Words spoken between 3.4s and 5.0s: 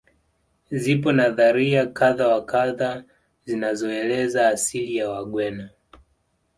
zinazoeleza asili